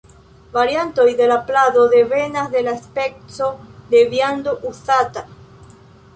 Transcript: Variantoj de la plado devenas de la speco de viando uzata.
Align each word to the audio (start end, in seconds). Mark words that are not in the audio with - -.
Variantoj 0.53 1.05
de 1.19 1.27
la 1.31 1.37
plado 1.49 1.83
devenas 1.91 2.49
de 2.55 2.63
la 2.69 2.73
speco 2.87 3.53
de 3.93 4.03
viando 4.15 4.59
uzata. 4.73 5.27